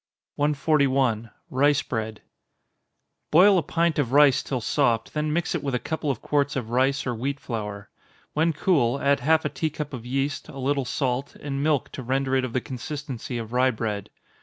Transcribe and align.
141. 0.37 1.29
Rice 1.51 1.83
Bread. 1.83 2.23
Boil 3.29 3.59
a 3.59 3.61
pint 3.61 3.99
of 3.99 4.13
rice 4.13 4.41
till 4.41 4.59
soft 4.59 5.13
then 5.13 5.31
mix 5.31 5.53
it 5.53 5.61
with 5.61 5.75
a 5.75 5.79
couple 5.79 6.09
of 6.09 6.23
quarts 6.23 6.55
of 6.55 6.71
rice 6.71 7.05
or 7.05 7.13
wheat 7.13 7.39
flour. 7.39 7.87
When 8.33 8.51
cool, 8.51 8.99
add 8.99 9.19
half 9.19 9.45
a 9.45 9.49
tea 9.49 9.69
cup 9.69 9.93
of 9.93 10.03
yeast, 10.03 10.49
a 10.49 10.57
little 10.57 10.85
salt, 10.85 11.35
and 11.35 11.61
milk 11.61 11.91
to 11.91 12.01
render 12.01 12.35
it 12.35 12.43
of 12.43 12.53
the 12.53 12.61
consistency 12.61 13.37
of 13.37 13.53
rye 13.53 13.69
bread. 13.69 14.09